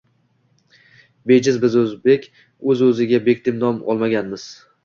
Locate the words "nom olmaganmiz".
3.67-4.49